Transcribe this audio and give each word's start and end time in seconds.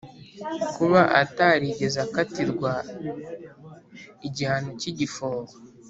kuba 0.75 1.01
atarigeze 1.21 1.97
akatirwa 2.05 2.71
igihano 4.27 4.69
cy’igifungo 4.79 5.53